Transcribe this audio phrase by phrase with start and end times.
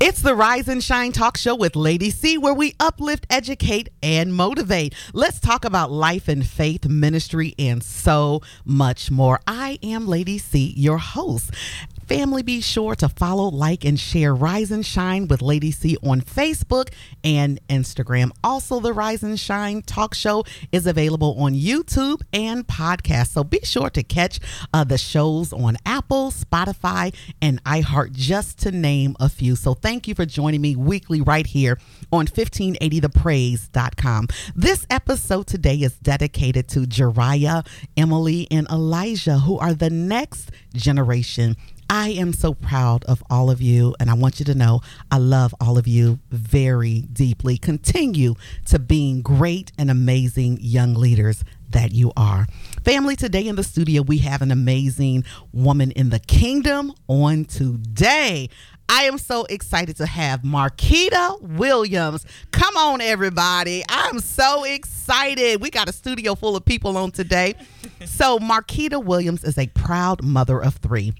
[0.00, 4.32] It's the Rise and Shine Talk Show with Lady C, where we uplift, educate, and
[4.32, 4.94] motivate.
[5.12, 9.40] Let's talk about life and faith, ministry, and so much more.
[9.48, 11.50] I am Lady C, your host.
[12.06, 16.22] Family, be sure to follow, like, and share Rise and Shine with Lady C on
[16.22, 16.88] Facebook
[17.22, 18.30] and Instagram.
[18.42, 23.32] Also, the Rise and Shine Talk Show is available on YouTube and podcast.
[23.32, 24.40] So be sure to catch
[24.72, 29.54] uh, the shows on Apple, Spotify, and iHeart, just to name a few.
[29.54, 31.78] So thank you for joining me weekly right here
[32.12, 34.28] on 1580thepraise.com.
[34.54, 41.56] This episode today is dedicated to Jeriah, Emily, and Elijah, who are the next generation
[41.88, 45.16] I am so proud of all of you, and I want you to know I
[45.16, 47.56] love all of you very deeply.
[47.56, 48.34] Continue
[48.66, 52.46] to being great and amazing young leaders that you are.
[52.84, 58.48] Family, today in the studio, we have an amazing woman in the kingdom on today.
[58.90, 62.24] I am so excited to have Markita Williams.
[62.52, 63.84] Come on, everybody.
[63.88, 65.60] I'm so excited.
[65.60, 67.54] We got a studio full of people on today.
[68.06, 71.12] So, Markita Williams is a proud mother of three.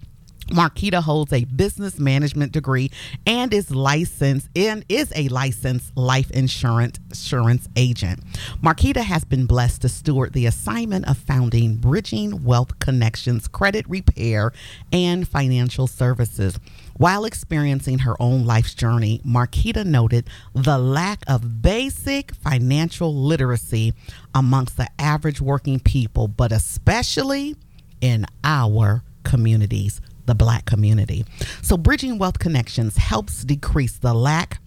[0.48, 2.90] Markita holds a business management degree
[3.26, 8.20] and is licensed and is a licensed life insurance insurance agent.
[8.62, 14.52] Markita has been blessed to steward the assignment of founding Bridging Wealth Connections Credit Repair
[14.92, 16.58] and Financial Services.
[16.96, 23.92] While experiencing her own life's journey, Markita noted the lack of basic financial literacy
[24.34, 27.54] amongst the average working people, but especially
[28.00, 31.24] in our communities the black community.
[31.62, 34.60] So, Bridging Wealth Connections helps decrease the lack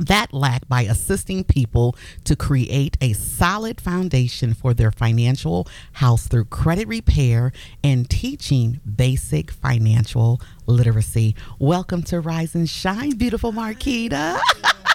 [0.00, 6.46] that lack by assisting people to create a solid foundation for their financial house through
[6.46, 7.52] credit repair
[7.84, 11.36] and teaching basic financial literacy.
[11.60, 14.40] Welcome to Rise and Shine, beautiful Markita.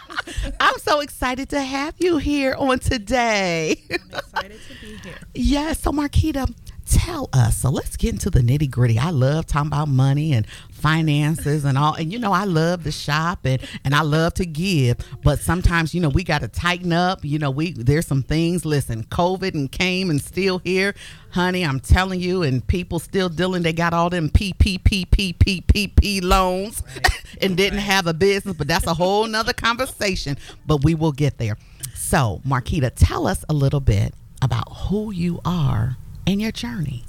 [0.60, 3.82] I'm so excited to have you here on today.
[3.90, 5.16] I'm excited to be here.
[5.34, 6.54] Yes, so Markita,
[6.90, 7.58] tell us.
[7.58, 8.98] So let's get into the nitty gritty.
[8.98, 11.94] I love talking about money and finances and all.
[11.94, 14.98] And you know, I love to shop and and I love to give.
[15.24, 17.24] But sometimes, you know, we got to tighten up.
[17.24, 18.66] You know, we there's some things.
[18.66, 20.96] Listen, COVID and came and still here,
[21.32, 21.66] honey.
[21.66, 23.64] I'm telling you, and people still dealing.
[23.64, 27.24] They got all them PPPPPPP loans right.
[27.42, 27.86] and didn't right.
[27.86, 28.56] have a business.
[28.58, 30.38] But that's a whole nother conversation.
[30.66, 31.58] But we will get there.
[31.96, 35.98] So, Markita, tell us a little bit about who you are
[36.30, 37.04] in your journey?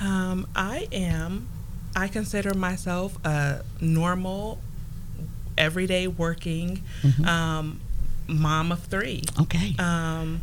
[0.00, 1.48] Um, I am,
[1.94, 4.60] I consider myself a normal,
[5.58, 7.24] everyday working mm-hmm.
[7.24, 7.80] um,
[8.28, 9.22] mom of three.
[9.40, 9.74] Okay.
[9.78, 10.40] Um,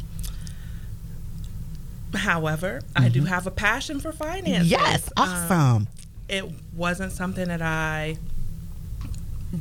[2.13, 3.03] however, mm-hmm.
[3.03, 3.29] I do mm-hmm.
[3.29, 4.67] have a passion for finance.
[4.67, 5.87] Yes, um, awesome.
[6.27, 8.17] it wasn't something that I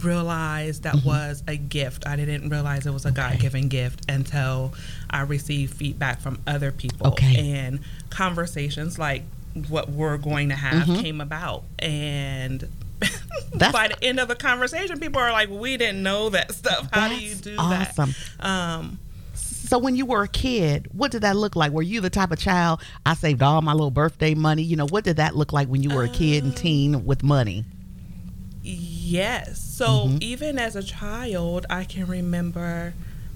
[0.02, 1.08] realized that mm-hmm.
[1.08, 2.06] was a gift.
[2.06, 3.16] I didn't realize it was a okay.
[3.16, 4.74] God given gift until
[5.10, 7.08] I received feedback from other people.
[7.08, 7.36] Okay.
[7.36, 9.22] And conversations like
[9.68, 11.00] what we're going to have mm-hmm.
[11.00, 11.64] came about.
[11.78, 12.68] And
[13.58, 16.88] by the end of the conversation, people are like, "We didn't know that stuff.
[16.92, 18.14] How do you do awesome.
[18.38, 18.98] that?" Um,
[19.34, 21.72] so when you were a kid, what did that look like?
[21.72, 24.62] Were you the type of child I saved all my little birthday money?
[24.62, 27.04] You know, what did that look like when you were a kid and uh, teen
[27.04, 27.64] with money?
[29.08, 29.58] Yes.
[29.58, 30.18] So mm-hmm.
[30.20, 32.92] even as a child, I can remember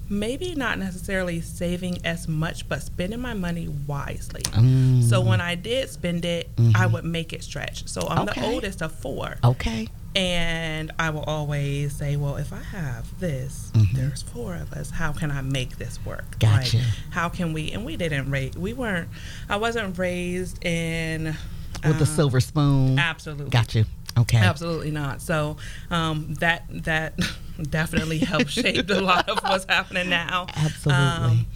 [0.08, 4.42] maybe not necessarily saving as much, but spending my money wisely.
[4.42, 5.02] Mm.
[5.02, 6.76] So when I did spend it, mm-hmm.
[6.76, 7.88] I would make it stretch.
[7.88, 8.40] So I'm okay.
[8.40, 9.36] the oldest of four.
[9.42, 9.88] Okay.
[10.14, 13.96] And I will always say, well, if I have this, mm-hmm.
[13.96, 14.90] there's four of us.
[14.90, 16.38] How can I make this work?
[16.38, 16.76] Gotcha.
[16.76, 17.72] Like, how can we?
[17.72, 18.54] And we didn't raise.
[18.54, 19.08] We weren't.
[19.48, 21.34] I wasn't raised in
[21.82, 22.98] with um, the silver spoon.
[22.98, 23.50] Absolutely.
[23.50, 23.84] Got you.
[24.18, 24.38] Okay.
[24.38, 25.22] Absolutely not.
[25.22, 25.56] So
[25.90, 27.18] um, that that
[27.70, 30.46] definitely helped shape a lot of what's happening now.
[30.54, 30.94] Absolutely.
[30.94, 31.46] Um,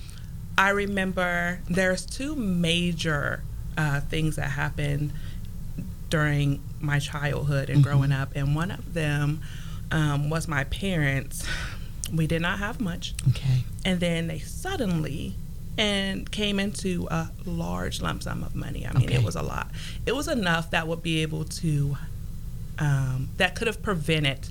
[0.59, 3.43] I remember there's two major
[3.77, 5.13] uh, things that happened
[6.09, 7.91] during my childhood and mm-hmm.
[7.91, 9.43] growing up, and one of them
[9.91, 11.47] um, was my parents.
[12.13, 13.15] We did not have much.
[13.29, 13.65] Okay.
[13.85, 15.35] And then they suddenly
[15.79, 18.87] and came into a large lump sum of money.
[18.87, 19.15] I mean, okay.
[19.17, 19.71] it was a lot.
[20.07, 21.97] It was enough that would be able to
[22.79, 24.49] um, that could have prevented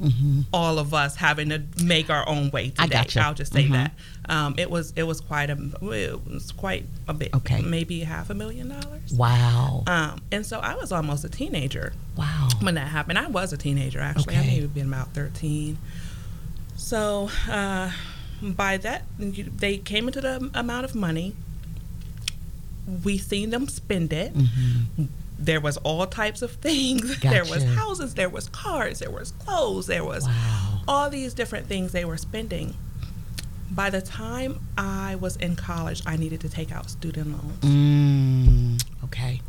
[0.00, 0.40] mm-hmm.
[0.52, 2.82] all of us having to make our own way today.
[2.82, 3.20] I gotcha.
[3.20, 3.72] I'll just say mm-hmm.
[3.72, 3.92] that
[4.28, 5.58] um, it was it was quite a
[5.92, 7.34] it was quite a bit.
[7.34, 9.12] Okay, maybe half a million dollars.
[9.12, 9.84] Wow.
[9.86, 11.92] Um, and so I was almost a teenager.
[12.16, 12.48] Wow.
[12.60, 14.36] When that happened, I was a teenager actually.
[14.36, 14.42] Okay.
[14.42, 15.78] I may have been about thirteen.
[16.76, 17.90] So uh,
[18.42, 21.34] by that, they came into the amount of money.
[23.04, 24.34] We seen them spend it.
[24.34, 25.04] Mm-hmm
[25.38, 27.16] there was all types of things.
[27.16, 27.28] Gotcha.
[27.36, 30.80] There was houses, there was cars, there was clothes, there was Wow.
[30.88, 32.74] all these different things they were spending.
[33.70, 37.60] By the time I was in college, I needed to take out student loans.
[37.60, 39.40] Mm, okay.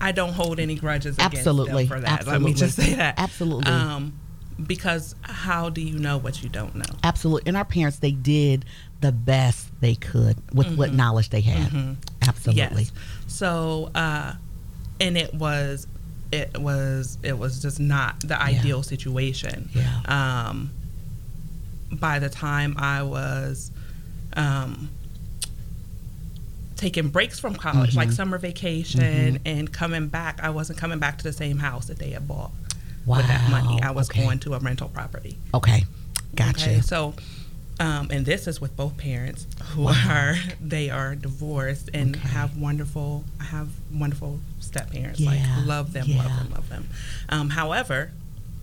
[0.00, 1.84] I don't hold any grudges against Absolutely.
[1.86, 2.20] them for that.
[2.20, 2.44] Absolutely.
[2.44, 3.14] Let me just say that.
[3.16, 3.72] Absolutely.
[3.72, 4.12] Um,
[4.64, 6.84] because how do you know what you don't know?
[7.02, 7.48] Absolutely.
[7.48, 8.64] And our parents, they did
[9.00, 11.96] the best they could with what knowledge they had.
[12.22, 12.62] Absolutely.
[12.62, 12.78] Mm-hmm.
[12.78, 12.92] Yes.
[13.26, 14.34] So, uh,
[15.00, 15.86] and it was,
[16.32, 19.68] it was, it was just not the ideal situation.
[19.74, 20.00] Yeah.
[20.48, 20.70] Um,
[21.92, 23.70] by the time I was,
[24.34, 24.88] um,
[26.76, 27.98] taking breaks from college, Mm-hmm.
[27.98, 31.98] like summer vacation, and coming back, I wasn't coming back to the same house that
[31.98, 32.50] they had bought
[33.06, 33.80] with that money.
[33.82, 34.22] I was okay.
[34.24, 35.38] going to a rental property.
[35.54, 35.84] Okay.
[36.34, 36.70] Gotcha.
[36.70, 37.14] Okay, so,
[37.80, 42.28] um, and this is with both parents who are they are divorced and Okay.
[42.28, 43.24] have wonderful.
[43.40, 45.20] I have wonderful step parents.
[45.20, 46.88] Yeah, Like love them, love them, love them.
[47.28, 48.10] Um, however,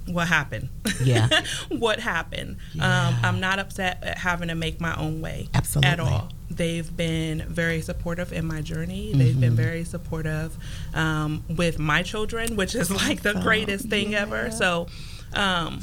[0.07, 0.69] what happened?
[1.03, 1.29] Yeah.
[1.69, 2.57] what happened?
[2.73, 3.07] Yeah.
[3.09, 5.89] Um, I'm not upset at having to make my own way Absolutely.
[5.89, 6.29] at all.
[6.49, 9.11] They've been very supportive in my journey.
[9.13, 9.55] They've been Mm-hmm.
[9.63, 10.55] very supportive
[10.93, 14.21] um, with my children, which is like the greatest thing Yeah.
[14.23, 14.51] ever.
[14.51, 14.87] So,
[15.33, 15.79] um,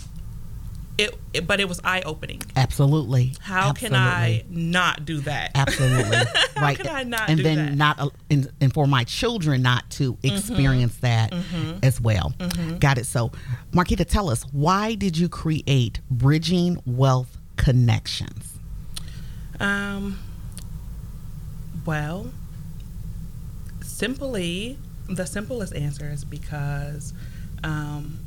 [1.00, 2.43] it, it, but it was eye opening.
[2.56, 3.35] Absolutely.
[3.41, 5.52] How can I not do that?
[5.55, 6.17] Absolutely.
[6.55, 6.79] How right.
[6.79, 7.69] can I not and do then that?
[7.69, 7.79] Mm-hmm.
[7.79, 11.32] not uh, and, and for my children not to experience that
[11.82, 12.35] as well.
[12.79, 13.06] Got it.
[13.06, 13.32] So,
[13.73, 18.58] Markita, tell us why did you create Bridging Wealth Connections?
[19.58, 20.19] Um,
[21.87, 22.31] well,
[23.82, 27.14] simply, the simplest answer is because
[27.64, 28.19] um,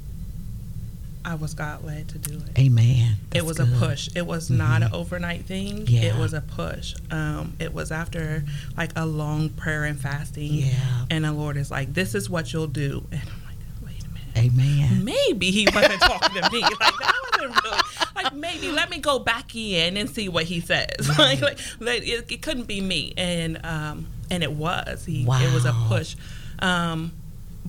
[1.26, 2.60] I was God led to do it.
[2.60, 3.16] Amen.
[3.34, 3.68] it was good.
[3.68, 3.84] Mm-hmm.
[3.84, 4.10] a push.
[4.16, 5.88] It was not an overnight thing.
[5.88, 6.14] Yeah.
[6.14, 6.96] It was a push.
[7.12, 8.44] Um, it was after
[8.78, 10.54] like a long prayer and fasting.
[10.54, 11.06] Yeah.
[11.10, 14.10] And the Lord is like, "This is what you'll do." And I'm like, "Wait a
[14.10, 15.04] minute." Amen.
[15.06, 16.62] maybe he wasn't talking to me.
[16.62, 17.78] Like that wasn't really
[18.16, 21.08] like maybe let me go back in and see what he says.
[21.18, 25.22] like like, like, it, it couldn't be me, and um and it was he.
[25.24, 26.16] It was a push,
[26.60, 27.12] um,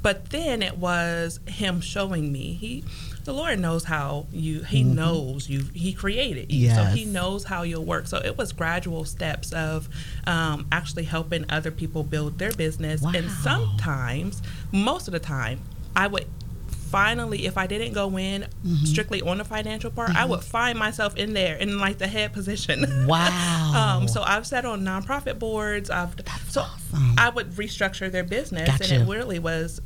[0.01, 2.85] but then it was him showing me he.
[3.25, 4.63] The Lord knows how you.
[4.63, 5.65] He knows you.
[5.75, 8.07] He created you, so He knows how you'll work.
[8.07, 9.89] So it was gradual steps of
[10.27, 14.43] um, actually helping other people build their business, and sometimes,
[14.73, 15.61] most of the time,
[15.97, 16.27] I would
[16.69, 18.85] finally, if I didn't go in Mm-hmm.
[18.87, 22.33] strictly on the financial part, I would find myself in there in like the head
[22.33, 22.85] position.
[23.07, 23.99] Wow.
[24.01, 25.91] um, so I've sat on nonprofit boards.
[25.91, 26.15] I've
[26.49, 27.15] so awesome.
[27.19, 28.95] I would restructure their business, Gotcha.
[28.95, 29.81] and it really was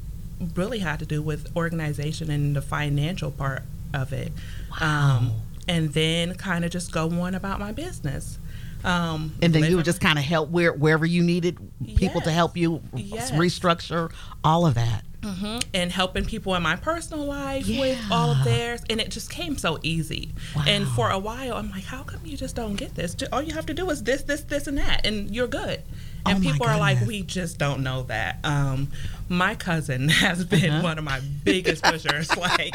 [0.54, 3.62] really had to do with organization and the financial part
[3.94, 4.32] of it.
[4.80, 5.16] Wow.
[5.18, 5.32] Um,
[5.66, 8.38] and then kind of just go on about my business.
[8.84, 11.58] Um, and then you would just kind of help where wherever you needed
[11.96, 13.32] people to help you Yes.
[13.32, 14.12] restructure
[14.44, 15.02] all of that.
[15.20, 15.64] Mhm.
[15.74, 19.58] and helping people in my personal life with all of theirs and it just came
[19.58, 20.30] so easy
[20.64, 23.52] and for a while i'm like how come you just don't get this all you
[23.52, 25.82] have to do is this this this and that and you're good
[26.28, 28.88] and Oh people are like we just don't know that um
[29.28, 30.82] my cousin has been Uh-huh.
[30.82, 32.72] one of my biggest pushers like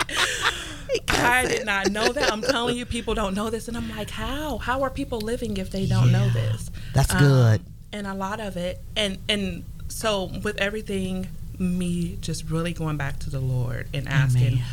[1.10, 2.32] I did not know that.
[2.32, 4.60] I'm telling you, people don't know this, and I'm like, how?
[4.60, 6.70] How are people living if they don't know this?
[6.94, 7.62] That's Um, good.
[7.92, 11.28] and a lot of it and and so with everything
[11.60, 14.64] me just really going back to the lord and asking Amen.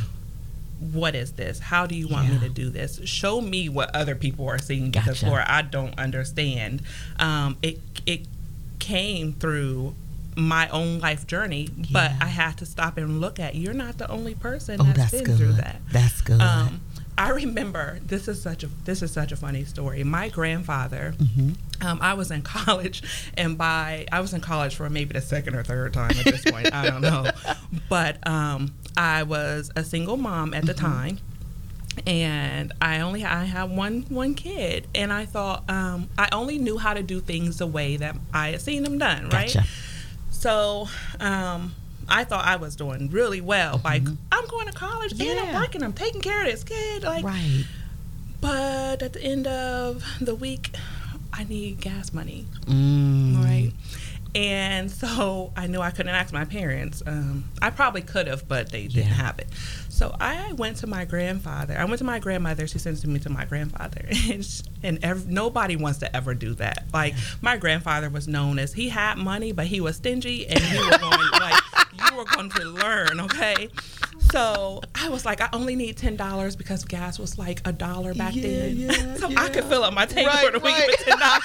[0.93, 2.35] what is this how do you want Yeah.
[2.35, 5.99] me to do this show me what other people are seeing because lord i don't
[5.99, 6.81] understand
[7.19, 8.27] um, it it
[8.81, 9.95] came through
[10.37, 14.09] my own life journey but i had to stop and look at you're not the
[14.11, 15.37] only person Oh, that's that's been good.
[15.39, 16.41] through that That's good.
[16.41, 16.81] um,
[17.19, 20.03] I remember this is such a this is such a funny story.
[20.05, 21.87] My grandfather, Mm-hmm.
[21.87, 23.03] um, I was in college,
[23.37, 26.45] and by I was in college for maybe the second or third time at this
[26.51, 26.73] point.
[26.73, 27.27] I don't know,
[27.91, 30.87] but um, I was a single mom at the Mm-hmm.
[30.87, 31.19] time,
[32.07, 36.79] and I only I had one one kid, and I thought um, I only knew
[36.79, 39.29] how to do things the way that I had seen them done.
[39.31, 39.53] Right.
[39.53, 39.65] Gotcha.
[40.31, 40.89] So
[41.21, 41.75] um,
[42.09, 43.81] I thought I was doing really well.
[43.85, 44.03] Like
[44.33, 45.55] I'm going to college and I'm Mm-hmm.
[45.57, 45.83] Working.
[45.83, 47.03] I'm taking care of this kid.
[47.03, 47.65] Like, right.
[48.41, 50.75] but at the end of the week,
[51.33, 52.47] I need gas money.
[52.67, 53.45] Mm.
[53.45, 53.73] Right.
[54.35, 57.03] And so I knew I couldn't ask my parents.
[57.05, 59.15] Um, I probably could have, but they didn't Yeah.
[59.15, 59.49] have it.
[59.89, 61.77] So I went to my grandfather.
[61.77, 62.67] I went to my grandmother.
[62.69, 66.55] She sends me to my grandfather, and, sh and ev- nobody wants to ever do
[66.55, 66.85] that.
[66.93, 70.79] Like my grandfather was known as he had money, but he was stingy, and he
[70.79, 71.61] was going like
[72.11, 73.69] you were going to learn, okay?
[74.31, 78.15] So I was like, I only need ten dollars because gas was like a dollar
[78.15, 80.73] back Yeah, then, yeah, so I could fill up my tank Right, for the week
[80.79, 80.87] right.
[80.89, 81.43] with ten dollars.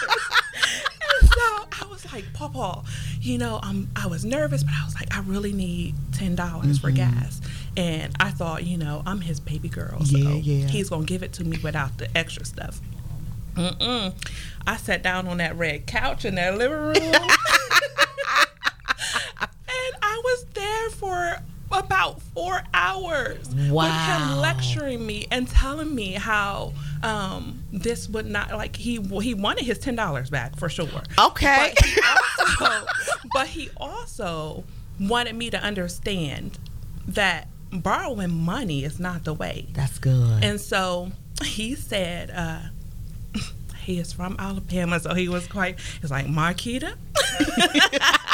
[1.21, 1.39] And so
[1.81, 2.83] I was like, Papa,
[3.19, 6.79] you know, um, I was nervous, but I was like, I really need ten dollars
[6.79, 6.87] mm-hmm.
[6.87, 7.41] for gas.
[7.77, 10.67] And I thought, you know, I'm his baby girl, so yeah, yeah.
[10.67, 12.79] he's gonna give it to me without the extra stuff.
[13.55, 14.13] Mm-mm.
[14.65, 17.25] I sat down on that red couch in that living room, and
[20.01, 21.39] I was there for
[21.79, 23.83] about four hours wow.
[23.83, 29.33] with him lecturing me and telling me how um, this would not like he he
[29.33, 30.87] wanted his ten dollars back for sure.
[31.19, 32.85] Okay, but he, also,
[33.33, 34.63] but he also
[34.99, 36.57] wanted me to understand
[37.07, 39.67] that borrowing money is not the way.
[39.73, 40.43] That's good.
[40.43, 41.11] And so
[41.43, 42.31] he said.
[42.31, 42.59] Uh,
[43.83, 45.79] he is from Alabama, so he was quite.
[46.01, 46.95] He's like Markita.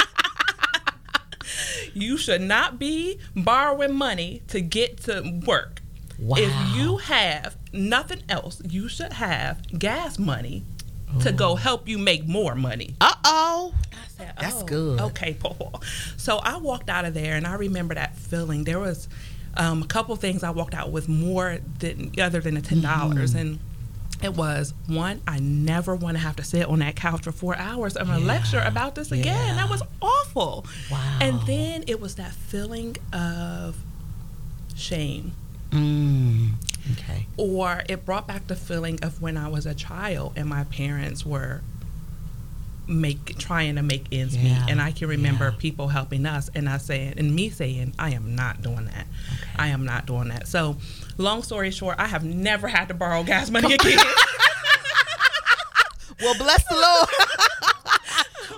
[1.94, 5.82] you should not be borrowing money to get to work.
[6.20, 6.38] Wow.
[6.40, 10.64] If you have nothing else, you should have gas money
[11.22, 11.34] to oh.
[11.34, 12.96] go help you make more money.
[13.02, 13.74] Uh oh.
[14.10, 15.02] Said, That's oh, good.
[15.02, 15.82] Okay, Paul.
[16.18, 18.66] So I walked out of there and I remember that feeling.
[18.66, 19.08] There was
[19.58, 23.32] um, a couple things I walked out with more than other than the ten dollars
[23.32, 23.40] mm-hmm.
[23.40, 23.60] and
[24.22, 27.56] it was one, I never want to have to sit on that couch for four
[27.58, 28.26] hours of a yeah.
[28.26, 29.26] lecture about this again.
[29.26, 29.56] Yeah.
[29.56, 30.66] That was awful.
[30.92, 31.18] Wow.
[31.22, 33.78] And then it was that feeling of
[34.76, 35.34] shame.
[35.72, 36.52] Mm.
[36.94, 37.28] Okay.
[37.38, 41.26] Or it brought back the feeling of when I was a child and my parents
[41.26, 41.62] were
[42.88, 44.44] make trying to make ends yeah.
[44.44, 45.60] meet and i can remember yeah.
[45.60, 49.52] people helping us and i saying and me saying i am not doing that okay.
[49.58, 50.76] i am not doing that so
[51.18, 53.98] long story short i have never had to borrow gas money again
[56.22, 57.10] well bless the lord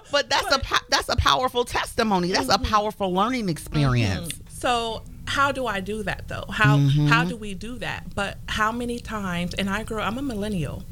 [0.12, 2.64] but that's but, a that's a powerful testimony that's mm-hmm.
[2.64, 4.48] a powerful learning experience mm-hmm.
[4.50, 6.46] so how do I do that though?
[6.50, 7.08] How mm-hmm.
[7.08, 8.14] how do we do that?
[8.14, 9.54] But how many times?
[9.56, 10.00] And I grew.
[10.00, 10.84] I'm a millennial.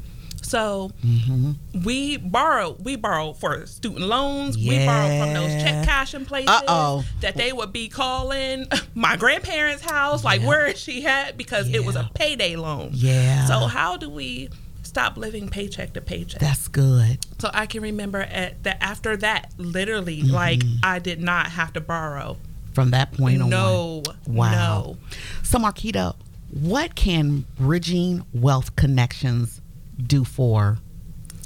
[0.42, 1.82] So mm-hmm.
[1.84, 4.56] we borrow we borrow for student loans.
[4.56, 4.80] Yeah.
[4.80, 7.04] We borrow from those check cashing places Uh-oh.
[7.20, 10.24] that they would be calling my grandparents' house.
[10.24, 10.48] Like, yeah.
[10.48, 11.36] where is she at?
[11.36, 11.78] Because yeah.
[11.78, 12.90] it was a payday loan.
[12.92, 13.46] Yeah.
[13.46, 14.50] So how do we
[14.82, 16.40] stop living paycheck to paycheck?
[16.40, 17.24] That's good.
[17.38, 20.34] So I can remember at that after that, literally, mm-hmm.
[20.34, 22.36] like I did not have to borrow
[22.74, 23.50] from that point on.
[23.50, 24.02] No.
[24.26, 24.50] Wow.
[24.52, 24.96] No.
[25.42, 26.14] So Markita,
[26.50, 29.60] what can bridging wealth connections
[29.96, 30.78] do for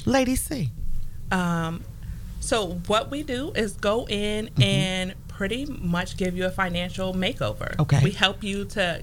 [0.05, 0.71] Lady C?
[1.31, 1.83] Um,
[2.41, 4.63] so what we do is go in mm-hmm.
[4.63, 7.79] and pretty much give you a financial makeover.
[7.79, 8.01] Okay.
[8.03, 9.03] We help you to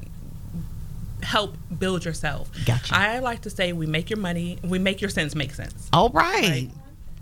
[1.21, 2.50] help build yourself.
[2.65, 2.95] Gotcha.
[2.95, 5.89] I like to say we make your money, we make your sense make sense.
[5.93, 6.43] All right.
[6.43, 6.69] right?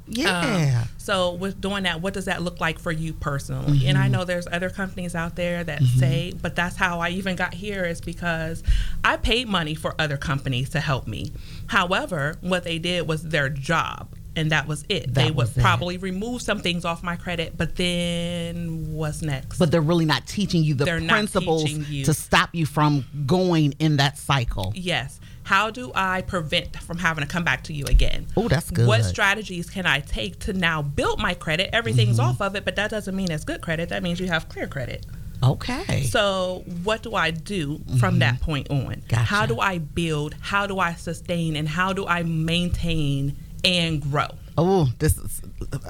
[0.08, 0.82] Yeah.
[0.82, 3.80] Um, so with doing that, what does that look like for you personally?
[3.80, 3.88] Mm-hmm.
[3.88, 4.12] And I mm-hmm.
[4.14, 6.00] know there's other companies out there that mm-hmm.
[6.00, 8.64] say, but that's how I even got here is because
[9.04, 11.32] I paid money for other companies to help me.
[11.68, 15.14] However, what they did was their job and that was it.
[15.14, 16.02] That they would probably it.
[16.02, 19.60] remove some things off my credit, but then what's next?
[19.60, 22.06] But they're really not teaching you the they're principles you.
[22.06, 24.72] to stop you from going in that cycle.
[24.76, 25.20] Yes.
[25.44, 28.28] How do I prevent from having to come back to you again?
[28.38, 28.88] Oh, that's good.
[28.88, 31.70] What strategies can I take to now build my credit?
[31.74, 32.30] Everything's mm-hmm.
[32.30, 33.90] off of it, but that doesn't mean it's good credit.
[33.90, 35.06] That means you have clear credit.
[35.44, 36.04] Okay.
[36.04, 38.20] So, what do I do from mm-hmm.
[38.20, 39.02] that point on?
[39.08, 39.24] Gotcha.
[39.24, 40.36] How do I build?
[40.40, 41.56] How do I sustain?
[41.56, 44.28] And how do I maintain and grow?
[44.64, 45.42] Oh, this is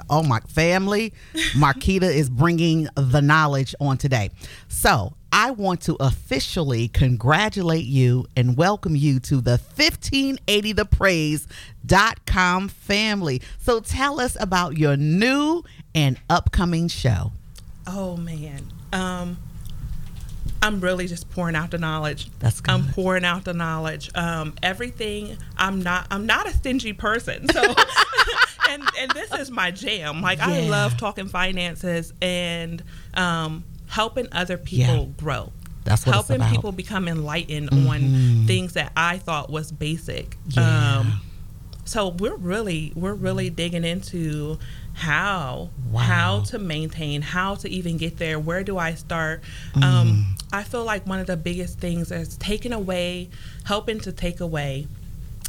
[0.08, 1.12] oh my family.
[1.52, 4.30] Markita is bringing the knowledge on today.
[4.68, 13.42] So I want to officially congratulate you and welcome you to the 1580thepraise.com family.
[13.58, 15.64] So tell us about your new
[15.94, 17.32] and upcoming show.
[17.86, 18.72] Oh man.
[18.94, 19.36] Um
[20.62, 22.30] I'm really just pouring out the knowledge.
[22.38, 22.72] That's good.
[22.72, 24.10] I'm pouring out the knowledge.
[24.14, 25.36] Um, everything.
[25.56, 26.06] I'm not.
[26.10, 27.48] I'm not a stingy person.
[27.48, 27.60] So,
[28.70, 30.22] and and this is my jam.
[30.22, 30.48] Like yeah.
[30.48, 32.82] I love talking finances and
[33.14, 35.06] um, helping other people yeah.
[35.16, 35.52] grow.
[35.84, 37.88] That's what helping people become enlightened mm-hmm.
[37.88, 40.36] on things that I thought was basic.
[40.48, 40.98] Yeah.
[41.00, 41.20] Um,
[41.84, 44.58] so we're really we're really digging into
[44.94, 46.00] how wow.
[46.00, 49.42] how to maintain how to even get there where do i start
[49.74, 49.82] mm.
[49.82, 53.28] um, i feel like one of the biggest things is taking away
[53.64, 54.86] helping to take away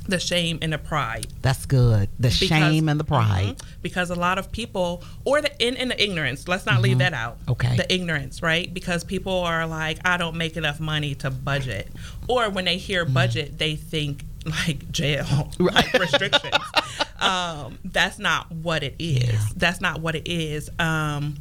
[0.08, 1.28] the shame and the pride.
[1.42, 2.10] That's good.
[2.20, 3.58] The because, shame and the pride.
[3.58, 6.48] Mm-hmm, because a lot of people, or the in, in the ignorance.
[6.48, 6.84] Let's not mm-hmm.
[6.84, 7.38] leave that out.
[7.48, 7.76] Okay.
[7.78, 8.74] The ignorance, right?
[8.74, 11.88] Because people are like, I don't make enough money to budget,
[12.28, 13.14] or when they hear mm.
[13.14, 16.54] budget, they think like jail, like restrictions.
[17.20, 19.34] um, that's not what it is.
[19.34, 19.40] Yeah.
[19.56, 20.70] That's not what it is.
[20.80, 21.36] Um,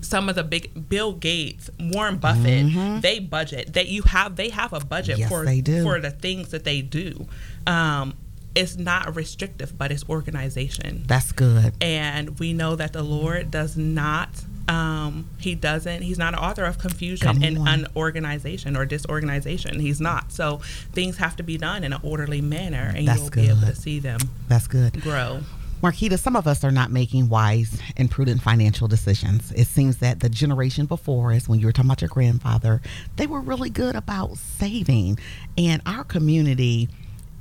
[0.00, 3.00] some of the big Bill Gates, Warren Buffett, mm-hmm.
[3.00, 3.72] they budget.
[3.72, 7.26] That you have they have a budget yes, for for the things that they do.
[7.66, 8.14] Um,
[8.54, 11.04] it's not restrictive, but it's organization.
[11.06, 11.74] That's good.
[11.80, 14.28] And we know that the Lord does not
[14.68, 20.32] um, he doesn't he's not an author of confusion and unorganization or disorganization he's not
[20.32, 20.58] so
[20.92, 23.42] things have to be done in an orderly manner and That's you'll good.
[23.44, 25.00] be able to see them That's good.
[25.02, 25.40] grow
[25.82, 29.52] Markita, some of us are not making wise and prudent financial decisions.
[29.52, 32.80] It seems that the generation before us, when you were talking about your grandfather,
[33.16, 35.18] they were really good about saving.
[35.58, 36.88] And our community,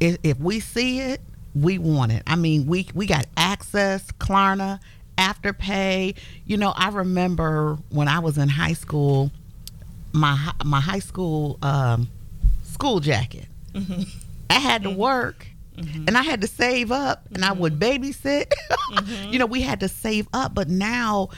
[0.01, 1.21] if, if we see it,
[1.55, 2.23] we want it.
[2.27, 4.81] I mean, we we got access, Klarna,
[5.23, 6.15] Afterpay.
[6.45, 9.31] You know, I remember when I was in high school,
[10.11, 12.09] my my high school um,
[12.63, 13.47] school jacket.
[13.73, 14.03] Mm-hmm.
[14.49, 14.99] I had to mm-hmm.
[14.99, 15.47] work.
[15.77, 16.03] Mm-hmm.
[16.07, 17.61] And I had to save up and I mm-hmm.
[17.61, 18.53] would babysit.
[19.31, 21.29] you know, we had to save up, but now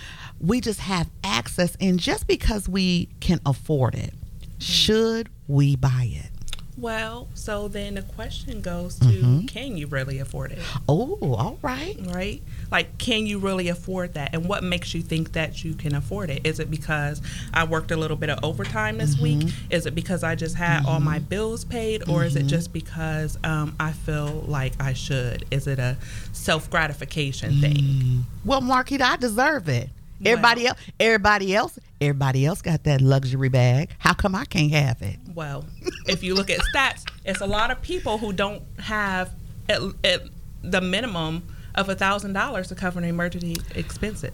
[0.41, 1.77] we just have access.
[1.79, 4.13] And just because we can afford it,
[4.59, 6.34] should we buy it?
[6.77, 9.47] Well so then the question goes to Mhm.
[9.47, 11.95] can you really afford it Oh, all right.
[12.07, 12.41] right?
[12.71, 14.31] Like, can you really afford that?
[14.33, 16.41] And what makes you think that you can afford it?
[16.45, 17.21] Is it because
[17.53, 19.47] I worked a little bit of overtime this week?
[19.69, 22.07] Is it because I just had all my bills paid?
[22.09, 25.45] Or is it just because um, I feel like I should?
[25.51, 25.97] Is it a
[26.33, 28.25] self gratification thing?
[28.43, 29.89] Well, Markita, I deserve it.
[30.25, 33.89] Everybody else, everybody else, everybody else got that luxury bag.
[33.99, 35.17] How come I can't have it?
[35.33, 35.65] Well,
[36.07, 39.31] if you look at stats, it's a lot of people who don't have
[39.69, 40.23] at, at
[40.61, 41.43] the minimum
[41.75, 44.31] of a thousand dollars to cover an emergency expenses,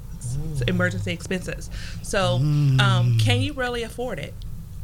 [0.67, 1.69] emergency expenses.
[2.03, 4.33] So, um, can you really afford it?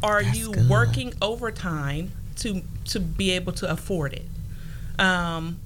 [0.03, 0.69] Are That's you good.
[0.69, 4.25] working overtime to to be able to afford it?
[4.99, 5.59] Um,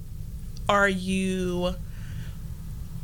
[0.68, 1.74] are you?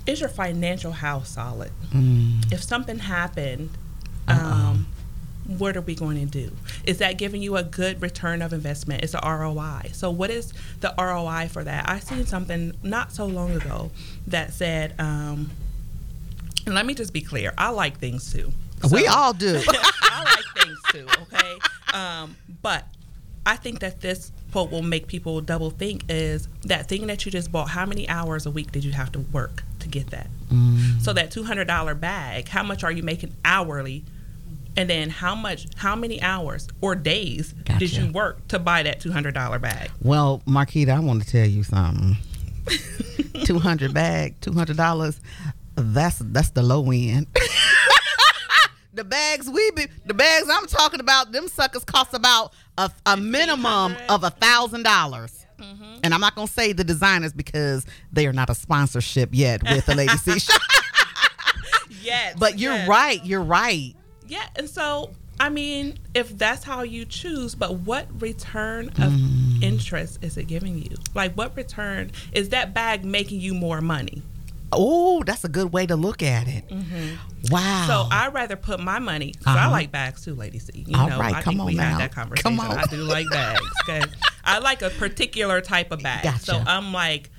[0.09, 1.71] Is your financial house solid?
[1.91, 3.69] Mm, if something happened,
[4.27, 4.87] um,
[5.47, 6.51] what are we going to do?
[6.85, 9.05] Is that giving you a good return of investment?
[9.05, 9.91] It's a ROI.
[9.93, 11.91] So, what is the ROI for that?
[11.91, 13.91] I seen something not so long ago
[14.27, 15.51] that said, um,
[16.65, 18.51] and let me just be clear, I like things too.
[18.91, 19.61] we all do.
[19.69, 21.59] I like things too, okay?
[21.93, 22.87] Um, but
[23.45, 27.31] I think that this quote will make people double think is that thing that you
[27.31, 30.29] just bought, how many hours a week did you have to work to get that?
[30.53, 34.05] Mm, So that two hundred dollar bag, how much are you making hourly?
[34.77, 39.01] And then how much how many hours or days did you work to buy that
[39.01, 39.91] two hundred dollar bag?
[40.03, 42.17] well, Markita, I want to tell you something.
[43.45, 45.19] Two hundred bag, two hundred dollars.
[45.75, 47.27] That's that's the low end.
[48.93, 53.17] the bags we be, the bags I'm talking about, them suckers cost about a, a
[53.17, 55.38] minimum of a thousand dollars.
[56.03, 59.87] And I'm not gonna say the designers because they are not a sponsorship yet with
[59.87, 60.61] the Lady C Shop.
[62.03, 62.37] Yes.
[62.39, 62.89] But you're yes.
[62.89, 63.25] right.
[63.25, 63.95] You're right.
[64.27, 69.63] Yeah, and so I mean, if that's how you choose, but what return of Mm.
[69.63, 70.97] interest is it giving you?
[71.15, 74.23] Like, what return is that bag making you more money?
[74.73, 76.65] Oh, that's a good way to look at it.
[77.51, 77.85] Wow.
[77.87, 79.33] So I'd rather put my money.
[79.41, 79.71] So I Uh-huh.
[79.71, 80.85] like bags too, Lady C.
[80.89, 81.91] You All know, right, I come think on we now.
[81.93, 82.57] had that conversation.
[82.57, 82.77] Come on.
[82.77, 83.61] I do like bags.
[83.89, 84.03] Okay,
[84.49, 86.25] I like a particular type of bag.
[86.25, 86.41] Gotcha.
[86.41, 87.31] So I'm like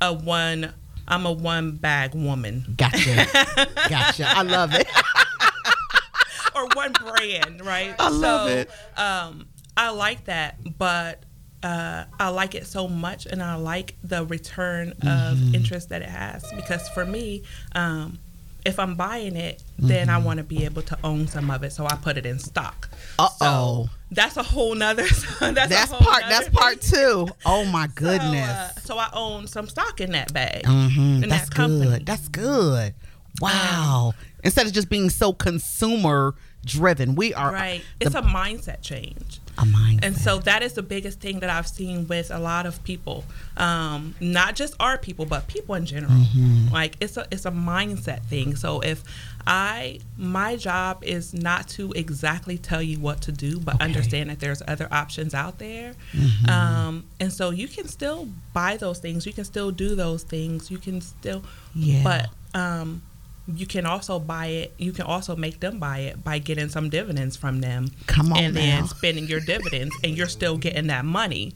[0.00, 0.72] a one.
[1.08, 3.26] I'm a one bag woman gotcha.
[3.88, 4.24] gotcha.
[4.28, 4.86] I love it.
[6.54, 7.94] or one brand, right?
[7.98, 8.70] I love so, it.
[8.96, 11.24] Um, I like that, but
[11.62, 15.08] uh, I like it so much, and I like the return Mm-hmm.
[15.08, 17.42] of interest that it has because for me.
[17.74, 18.18] Um,
[18.64, 21.72] if I'm buying it, then I want to be able to own some of it,
[21.72, 22.88] so I put it in stock.
[22.90, 23.20] Mm-hmm.
[23.44, 23.84] Uh-oh.
[23.84, 25.02] So that's a whole nother.
[25.02, 26.22] that's That's a whole part.
[26.28, 27.28] That's part two.
[27.44, 28.48] Oh my So, goodness.
[28.48, 30.64] uh, so I own some stock in that bag.
[30.66, 31.90] hmm in That's that company.
[31.90, 32.06] good.
[32.06, 32.94] That's good.
[33.40, 34.12] Wow.
[34.44, 37.82] Instead of just being so consumer driven, we are Right.
[37.98, 39.40] the- It's a mindset change.
[39.58, 39.98] a mindset.
[40.04, 43.26] And so that is the biggest thing that I've seen with a lot of people,
[43.58, 46.14] um, not just our people, but people in general.
[46.14, 46.68] Mm-hmm.
[46.72, 48.56] Like it's a it's a mindset thing.
[48.56, 49.04] So if
[49.46, 53.84] I my job is not to exactly tell you what to do, but Okay.
[53.84, 56.48] understand that there's other options out there, Mm-hmm.
[56.48, 60.70] um, and so you can still buy those things, you can still do those things,
[60.70, 61.42] you can still,
[61.74, 62.02] Yeah.
[62.02, 63.02] but um,
[63.46, 64.74] you can also buy it.
[64.78, 68.38] You can also make them buy it by getting some dividends from them Come on
[68.38, 71.54] and then spending your dividends and you're still getting that money.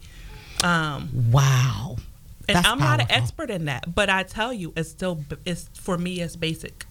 [0.64, 1.96] Um, wow.
[2.48, 5.96] and I'm not an expert in that, but I tell you, it's still it's for
[5.96, 6.86] me it's basic.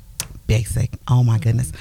[0.47, 0.91] Basic.
[1.07, 1.71] Oh my goodness.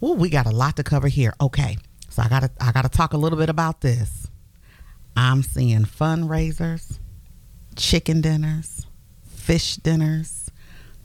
[0.00, 1.34] Well, we got a lot to cover here.
[1.40, 1.78] Okay.
[2.10, 4.28] So I gotta I gotta talk a little bit about this.
[5.16, 6.98] I'm seeing fundraisers,
[7.76, 8.86] chicken dinners,
[9.26, 10.43] fish dinners,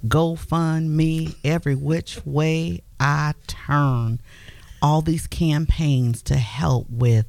[0.07, 4.21] GoFundMe, every which way I turn.
[4.81, 7.25] All these campaigns to help with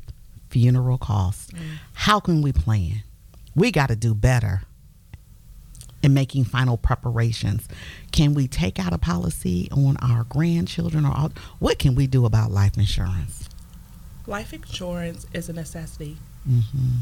[0.50, 1.50] funeral costs.
[1.94, 3.02] How can we plan?
[3.54, 4.62] we got to do better
[6.02, 7.68] in making final preparations.
[8.12, 12.24] Can we take out a policy on our grandchildren or all, what can we do
[12.24, 13.48] about life insurance?
[14.26, 16.16] Life insurance is a necessity.
[16.48, 17.00] Mm-hmm.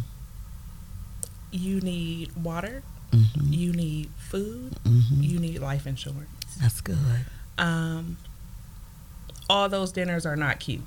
[1.53, 3.53] You need water, Mm-hmm.
[3.53, 5.23] you need food, Mm-hmm.
[5.23, 6.29] you need life insurance.
[6.61, 6.97] That's good.
[7.57, 8.18] Um,
[9.49, 10.83] all those dinners are not cute.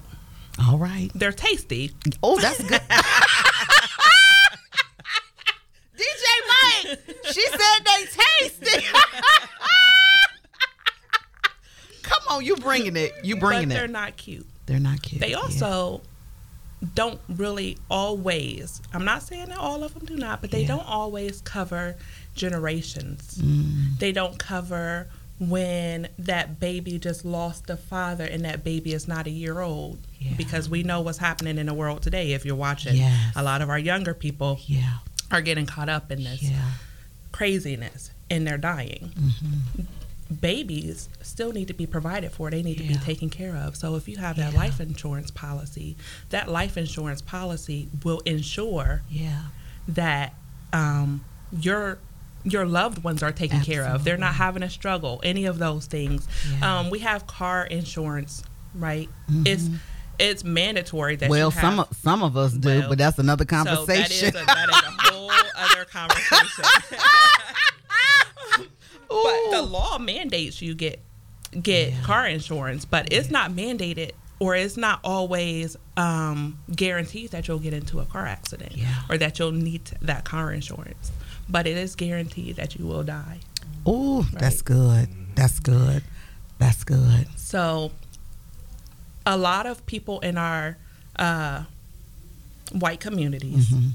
[0.61, 1.09] All right.
[1.15, 1.91] They're tasty.
[2.21, 2.81] Oh, that's good.
[5.97, 6.03] DJ
[6.47, 6.99] Mike,
[7.31, 8.85] she said they tasty.
[12.03, 13.13] Come on, you bringing it.
[13.23, 13.91] You bringing but they're it.
[13.91, 14.45] not cute.
[14.65, 15.21] They're not cute.
[15.21, 16.01] They also
[16.95, 20.69] don't really always, I'm not saying that all of them do not, but they Yeah.
[20.69, 21.95] don't always cover
[22.35, 23.37] generations.
[23.39, 25.07] Mm, They don't cover
[25.39, 29.99] when that baby just lost a father and that baby is not a year old.
[30.19, 30.33] Yeah.
[30.37, 32.33] Because we know what's happening in the world today.
[32.33, 33.33] If you're watching, Yes.
[33.35, 34.99] a lot of our younger people yeah.
[35.31, 36.43] are getting caught up in this
[37.31, 39.11] craziness and they're dying.
[39.15, 39.81] Mm-hmm.
[40.39, 42.49] Babies still need to be provided for.
[42.49, 43.75] They need to be taken care of.
[43.75, 44.59] So if you have that Yeah.
[44.59, 45.97] life insurance policy,
[46.29, 49.43] that life insurance policy will ensure Yeah.
[49.87, 50.33] that
[50.73, 51.25] um,
[51.59, 51.97] your
[52.43, 54.03] your loved ones are taken care of.
[54.03, 55.19] They're not having a struggle.
[55.23, 56.27] Any of those things.
[56.59, 56.79] Yeah.
[56.79, 58.41] Um, we have car insurance,
[58.73, 59.09] right?
[59.29, 59.47] Mhm.
[59.47, 59.69] It's
[60.17, 61.61] it's mandatory that Well, you have.
[61.61, 64.29] some of, some of us do, Well, but that's another so that is conversation.
[64.29, 66.65] a, that is a whole other conversation.
[69.23, 70.99] but the law mandates you get
[71.61, 72.01] get Yeah.
[72.03, 77.73] car insurance, but it's not mandated or it's not always um, guaranteed that you'll get
[77.73, 79.01] into a car accident Yeah.
[79.09, 81.11] or that you'll need that car insurance.
[81.49, 83.39] But it is guaranteed that you will die.
[83.87, 85.09] Ooh, that's good.
[85.35, 86.03] That's good.
[86.57, 87.27] That's good.
[87.35, 87.91] So,
[89.25, 90.77] a lot of people in our
[91.17, 91.65] uh,
[92.71, 93.91] white communities, Mhm.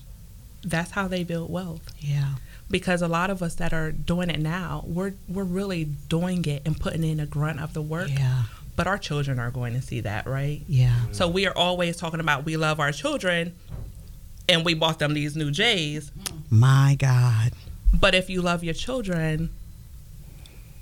[0.63, 1.93] that's how they build wealth.
[1.99, 2.35] Yeah.
[2.71, 6.63] Because a lot of us that are doing it now, we're we're really doing it
[6.67, 8.11] and putting in a grunt of the work.
[8.11, 8.45] Yeah.
[8.75, 10.61] But our children are going to see that, right?
[10.69, 10.95] Yeah.
[11.13, 13.55] So we are always talking about we love our children,
[14.49, 16.13] and we bought them these new J's.
[16.51, 17.53] My God.
[17.99, 19.49] But if you love your children,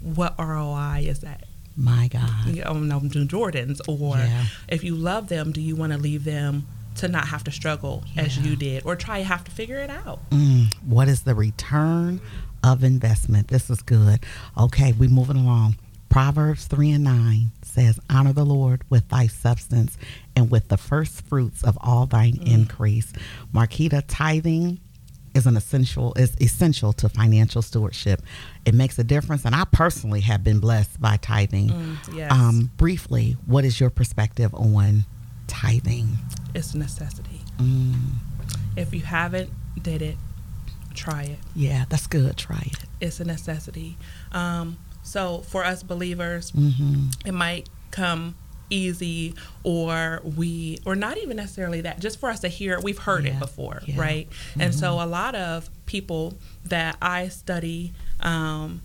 [0.00, 1.44] what ROI is that?
[1.76, 2.46] My God.
[2.48, 4.46] You own them new Jordans, or Yeah.
[4.68, 8.04] if you love them, do you want to leave them to not have to struggle
[8.16, 10.18] as you did, or try to have to figure it out?
[10.30, 12.20] Mm, what is the return
[12.62, 13.48] of investment?
[13.48, 14.20] This is good.
[14.58, 15.76] Okay, we moving along.
[16.08, 19.98] Proverbs 3 and 9 says, Honor the Lord with thy substance
[20.36, 23.12] and with the first fruits of all thine increase.
[23.52, 24.78] Markita, tithing
[25.34, 28.22] is an essential is essential to financial stewardship.
[28.64, 31.70] It makes a difference, and I personally have been blessed by tithing.
[31.70, 35.04] Mm, yes, Um, briefly, what is your perspective on
[35.46, 36.18] tithing?
[36.54, 37.40] it's a necessity.
[37.58, 37.94] Mm,
[38.76, 39.50] If you haven't
[39.82, 40.16] did it,
[40.94, 41.38] try it.
[41.56, 42.36] yeah, that's good.
[42.36, 42.78] Try it.
[43.00, 43.96] It's a necessity.
[44.32, 48.36] Um, so for us believers, hmm it might come
[48.70, 52.98] easy or we or not even necessarily that just for us to hear it we've
[52.98, 54.00] heard Yeah, it before yeah.
[54.00, 54.28] right
[54.58, 58.80] and so a lot of people that i study um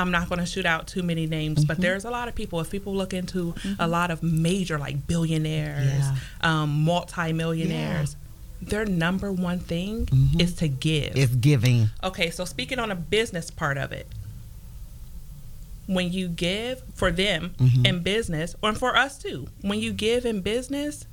[0.00, 1.82] i'm not going to shoot out too many names but Mhm.
[1.82, 5.86] there's a lot of people if people look into a lot of major like billionaires
[6.04, 6.16] Yeah.
[6.42, 8.16] um multimillionaires
[8.62, 10.40] their number one thing Mhm.
[10.42, 11.88] is to give It's giving.
[12.04, 14.06] Okay, so speaking on a business part of it,
[15.86, 17.86] when you give for them Mhm.
[17.86, 21.04] in business, or for us too, when you give in business,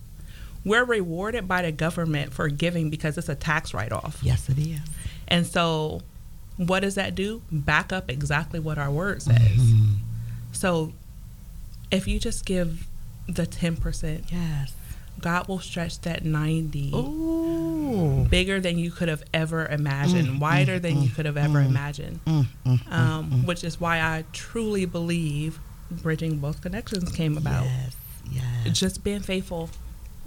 [0.66, 4.20] we're rewarded by the government for giving because it's a tax write off.
[4.22, 4.80] Yes, it is.
[5.30, 6.02] And so,
[6.58, 7.42] what does that do?
[7.52, 9.40] Back up exactly what our word says.
[9.40, 9.96] Mhm.
[10.52, 10.94] So,
[11.92, 12.88] if you just give
[13.28, 14.74] the 10%, Yes.
[15.20, 18.28] God will stretch that 90 Ooh.
[18.30, 21.38] bigger than you could have ever imagined, Mm, wider mm, than you mm, could have
[21.38, 21.66] ever mm.
[21.68, 22.20] imagined.
[22.26, 27.66] Mm, mm, um, which is why I truly believe Bridging Wealth Connections came about.
[27.66, 27.96] Yes.
[28.66, 28.78] Yes.
[28.80, 29.70] Just being faithful.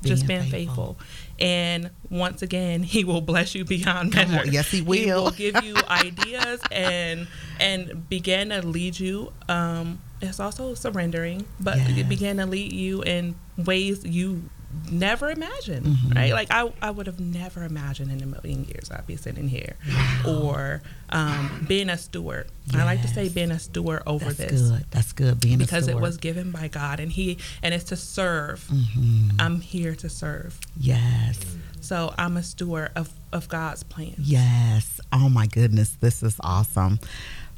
[0.02, 0.96] Just Being being faithful.
[0.96, 0.98] faithful.
[1.38, 4.32] And once again, he will bless you beyond Come on.
[4.36, 4.50] measure.
[4.50, 4.98] Yes, he will.
[4.98, 5.24] He will.
[5.24, 7.26] will give you ideas and
[7.58, 9.32] and begin to lead you.
[9.48, 11.98] Um, it's also surrendering, but Yes.
[11.98, 14.50] it began to lead you in ways you
[14.90, 16.14] never imagined, Mhm.
[16.14, 16.33] right?
[16.33, 19.74] Like I, I would have never imagined in a million years I'd be sitting here,
[20.26, 22.46] or um, being a steward.
[22.74, 24.37] I like to say being a steward over this.
[24.37, 24.85] That's this good.
[24.90, 25.40] That's good.
[25.40, 28.66] Being because it was given by God, and He and it's to serve.
[28.72, 29.33] Mhm.
[29.38, 31.38] I'm here to serve, Yes.
[31.80, 34.14] so I'm a steward of of God's plan.
[34.18, 35.00] Yes.
[35.12, 36.98] Oh my goodness, this is awesome.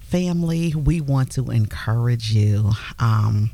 [0.00, 3.50] Family, we want to encourage you um,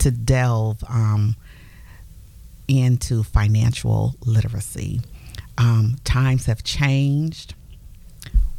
[0.00, 1.36] to delve um,
[2.78, 5.00] into financial literacy.
[5.58, 7.54] Um, times have changed.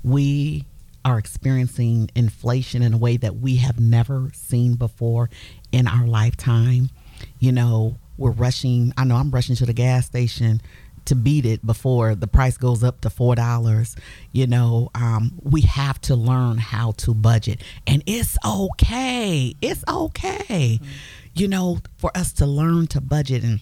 [0.03, 0.65] we
[1.05, 5.29] are experiencing inflation in a way that we have never seen before
[5.71, 6.89] in our lifetime.
[7.39, 10.61] You know, we're rushing, I know I'm rushing to the gas station
[11.05, 13.95] to beat it before the price goes up to four dollars
[14.31, 20.79] you know um, we have to learn how to budget and it's okay it's okay
[20.81, 20.85] mm-hmm.
[21.33, 23.59] you know for us to learn to budget and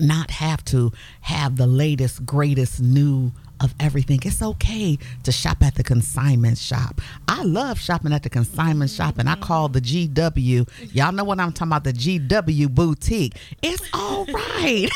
[0.00, 4.18] not have to have the latest greatest new of everything.
[4.24, 7.00] It's okay to shop at the consignment shop.
[7.28, 10.94] I love shopping at the consignment shop, and I call the GW.
[10.94, 13.36] Y'all know what I'm talking about the GW boutique.
[13.62, 14.88] It's all right.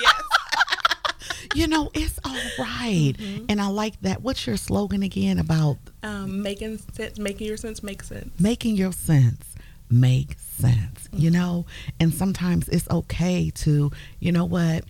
[0.00, 0.22] yes.
[1.54, 3.14] you know, it's all right.
[3.16, 3.44] mm-hmm.
[3.48, 4.22] And I like that.
[4.22, 8.38] What's your slogan again about um, making sense, making your sense make sense?
[8.40, 9.55] Making your sense
[9.90, 11.18] make sense, mm-hmm.
[11.18, 11.66] you know?
[12.00, 14.84] And sometimes it's okay to, you know what,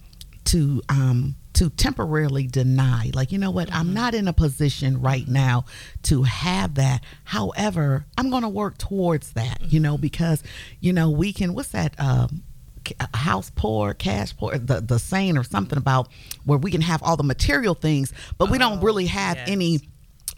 [0.45, 3.79] to um to temporarily deny like you know what mm-hmm.
[3.79, 5.65] i'm not in a position right now
[6.03, 9.75] to have that however i'm going to work towards that mm-hmm.
[9.75, 10.43] you know because
[10.81, 12.43] you know we can what's that um,
[13.15, 16.09] house poor, cash poor, the the saying or something about
[16.45, 19.49] where we can have all the material things, but we don't oh, really have yes.
[19.49, 19.81] any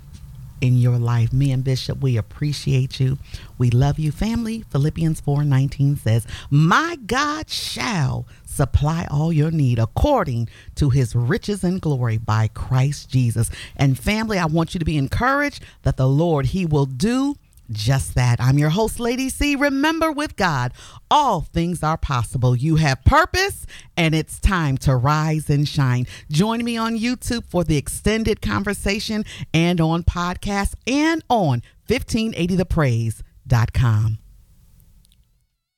[0.63, 1.35] in your life.
[1.35, 3.19] Me and Bishop, we appreciate you.
[3.59, 4.11] We love you.
[4.11, 11.63] Family, Philippians 4:19 says, "My God shall supply all your need according to his riches
[11.63, 16.09] and glory by Christ Jesus." And family, I want you to be encouraged that the
[16.09, 17.37] Lord he will do
[17.71, 18.41] just that.
[18.41, 19.57] I'm your host, Lady C.
[19.57, 20.73] Remember, with God,
[21.11, 22.55] all things are possible.
[22.57, 26.07] You have purpose, and it's time to rise and shine.
[26.31, 34.19] Join me on YouTube for the extended conversation and on podcast and on 1580thepraise.com.